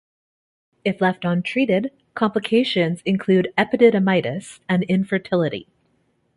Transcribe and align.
If 0.83 0.99
left 0.99 1.25
untreated, 1.25 1.91
complications 2.15 3.03
include 3.05 3.53
epididymitis 3.55 4.59
and 4.67 4.81
infertility. 4.85 5.67